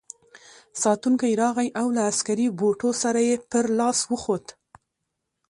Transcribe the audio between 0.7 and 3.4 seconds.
ساتونکی راغی او له عسکري بوټو سره یې